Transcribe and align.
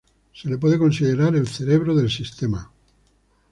Se 0.33 0.49
le 0.49 0.57
puede 0.57 0.79
considerar 0.79 1.35
el 1.35 1.47
"cerebro" 1.47 1.93
del 1.93 2.09
sistema. 2.09 2.71